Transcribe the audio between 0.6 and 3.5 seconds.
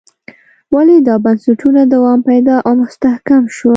ولې دا بنسټونه دوام پیدا او مستحکم